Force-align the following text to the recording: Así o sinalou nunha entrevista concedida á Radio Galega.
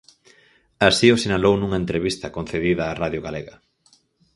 Así 0.87 1.07
o 1.15 1.21
sinalou 1.23 1.55
nunha 1.57 1.81
entrevista 1.83 2.33
concedida 2.37 2.89
á 2.89 2.91
Radio 3.01 3.21
Galega. 3.27 3.55